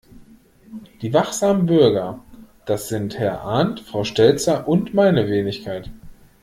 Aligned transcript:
Die 1.03 1.13
wachsamen 1.13 1.67
Bürger, 1.67 2.21
das 2.65 2.87
sind 2.89 3.19
Herr 3.19 3.41
Arndt, 3.41 3.81
Frau 3.81 4.03
Stelzer 4.03 4.67
und 4.67 4.95
meine 4.95 5.27
Wenigkeit. 5.27 5.91